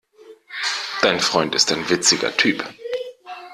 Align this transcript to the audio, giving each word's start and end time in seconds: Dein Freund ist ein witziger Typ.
Dein 1.03 1.19
Freund 1.19 1.53
ist 1.53 1.71
ein 1.71 1.87
witziger 1.91 2.35
Typ. 2.35 2.63